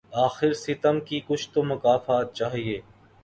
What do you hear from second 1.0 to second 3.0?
کی کچھ تو مکافات چاہیے